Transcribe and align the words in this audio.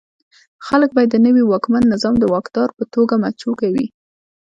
خلک 0.65 0.89
به 0.93 0.99
یې 1.03 1.07
د 1.11 1.15
نوي 1.25 1.43
واکمن 1.45 1.83
نظام 1.93 2.15
د 2.19 2.23
واکدار 2.33 2.69
په 2.77 2.83
توګه 2.93 3.13
مچو 3.21 3.51
کوي. 3.61 3.85